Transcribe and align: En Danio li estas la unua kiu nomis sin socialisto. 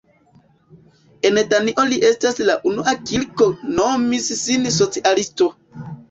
En 1.27 1.35
Danio 1.49 1.83
li 1.91 1.99
estas 2.07 2.39
la 2.47 2.55
unua 2.69 2.93
kiu 3.09 3.49
nomis 3.81 4.31
sin 4.39 4.65
socialisto. 4.79 5.51